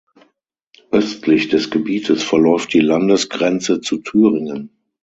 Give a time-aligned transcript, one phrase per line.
[0.89, 4.71] Östlich des Gebietes verläuft die Landesgrenze zu Thüringen.